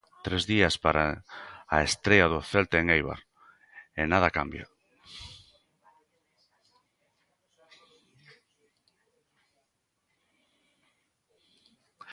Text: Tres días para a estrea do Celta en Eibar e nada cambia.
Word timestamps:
Tres 0.25 0.43
días 0.53 0.75
para 0.85 1.05
a 1.75 1.77
estrea 1.87 2.25
do 2.33 2.39
Celta 2.51 2.77
en 2.81 2.87
Eibar 2.95 3.21
e 3.99 4.01
nada 4.11 4.35
cambia. 4.37 4.65